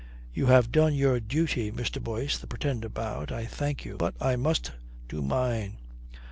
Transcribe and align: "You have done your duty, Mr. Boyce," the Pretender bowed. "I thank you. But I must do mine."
"You 0.33 0.47
have 0.47 0.71
done 0.71 0.95
your 0.95 1.19
duty, 1.19 1.71
Mr. 1.71 2.03
Boyce," 2.03 2.39
the 2.39 2.47
Pretender 2.47 2.89
bowed. 2.89 3.31
"I 3.31 3.45
thank 3.45 3.85
you. 3.85 3.97
But 3.97 4.15
I 4.19 4.35
must 4.35 4.71
do 5.07 5.21
mine." 5.21 5.77